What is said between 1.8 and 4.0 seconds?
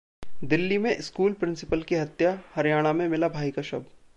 की हत्या, हरियाणा में मिला भाई का शव